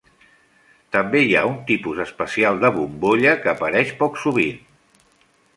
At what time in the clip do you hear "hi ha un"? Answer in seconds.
1.25-1.59